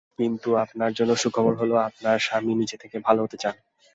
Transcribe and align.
কিন্তু 0.19 0.49
আপনার 0.55 0.91
জন্য 0.93 1.11
সুখবর 1.15 1.53
হলো, 1.55 1.75
আপনার 1.79 2.17
স্বামী 2.19 2.53
নিজ 2.55 2.71
থেকে 2.79 2.97
ভালো 2.99 3.19
হতে 3.23 3.37
চান। 3.37 3.55